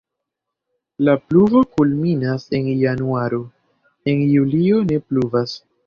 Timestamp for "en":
2.61-2.73, 4.15-4.27